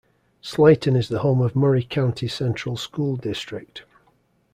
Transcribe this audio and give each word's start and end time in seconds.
Slayton 0.41 0.95
is 0.95 1.09
the 1.09 1.19
home 1.19 1.41
of 1.41 1.55
Murray 1.55 1.83
County 1.83 2.27
Central 2.27 2.75
School 2.75 3.17
District. 3.17 3.83